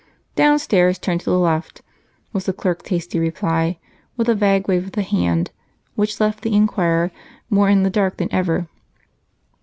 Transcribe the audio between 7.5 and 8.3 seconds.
more in the dark